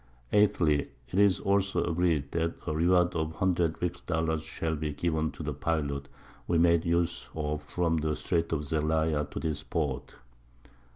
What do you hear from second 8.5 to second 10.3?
of Zelaya _to this Port.